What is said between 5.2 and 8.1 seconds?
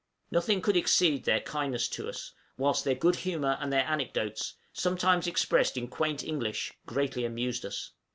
expressed in quaint English, greatly amused us.